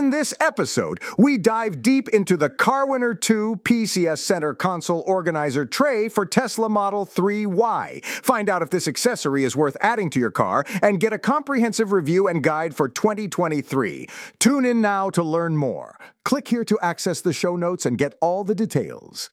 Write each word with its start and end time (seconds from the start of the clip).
In 0.00 0.08
this 0.08 0.32
episode, 0.40 0.98
we 1.18 1.36
dive 1.36 1.82
deep 1.82 2.08
into 2.08 2.38
the 2.38 2.48
Carwiner 2.48 3.20
2 3.20 3.60
PCS 3.64 4.16
Center 4.16 4.54
console 4.54 5.04
organizer 5.06 5.66
tray 5.66 6.08
for 6.08 6.24
Tesla 6.24 6.70
Model 6.70 7.04
3Y. 7.04 8.02
Find 8.02 8.48
out 8.48 8.62
if 8.62 8.70
this 8.70 8.88
accessory 8.88 9.44
is 9.44 9.54
worth 9.54 9.76
adding 9.82 10.08
to 10.08 10.18
your 10.18 10.30
car 10.30 10.64
and 10.80 11.00
get 11.00 11.12
a 11.12 11.18
comprehensive 11.18 11.92
review 11.92 12.28
and 12.28 12.42
guide 12.42 12.74
for 12.74 12.88
2023. 12.88 14.08
Tune 14.38 14.64
in 14.64 14.80
now 14.80 15.10
to 15.10 15.22
learn 15.22 15.58
more. 15.58 15.98
Click 16.24 16.48
here 16.48 16.64
to 16.64 16.78
access 16.80 17.20
the 17.20 17.34
show 17.34 17.54
notes 17.54 17.84
and 17.84 17.98
get 17.98 18.14
all 18.22 18.42
the 18.42 18.54
details. 18.54 19.28